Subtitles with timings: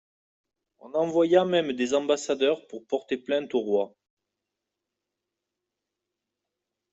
[0.79, 3.93] On envoya même des ambassadeurs pour porter plainte au roi.